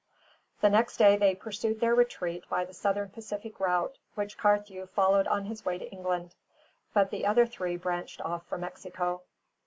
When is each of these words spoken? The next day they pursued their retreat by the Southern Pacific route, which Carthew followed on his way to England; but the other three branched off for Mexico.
The 0.61 0.69
next 0.71 0.97
day 0.97 1.15
they 1.15 1.35
pursued 1.35 1.79
their 1.79 1.93
retreat 1.93 2.45
by 2.49 2.65
the 2.65 2.73
Southern 2.73 3.09
Pacific 3.09 3.59
route, 3.59 3.99
which 4.15 4.35
Carthew 4.35 4.87
followed 4.87 5.27
on 5.27 5.45
his 5.45 5.63
way 5.63 5.77
to 5.77 5.91
England; 5.91 6.33
but 6.91 7.11
the 7.11 7.23
other 7.27 7.45
three 7.45 7.77
branched 7.77 8.19
off 8.21 8.43
for 8.47 8.57
Mexico. 8.57 9.21